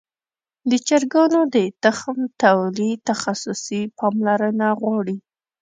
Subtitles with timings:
[0.69, 5.17] د چرګانو د تخم تولید تخصصي پاملرنه غواړي.